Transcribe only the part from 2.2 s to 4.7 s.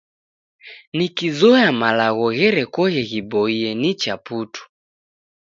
gherekoghe ghiboie nicha putu.